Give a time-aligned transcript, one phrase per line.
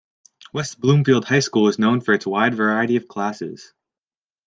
[0.51, 3.71] West Bloomfield High School is known for its wide variety of classes.